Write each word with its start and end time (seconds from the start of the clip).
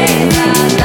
Hey, 0.00 0.79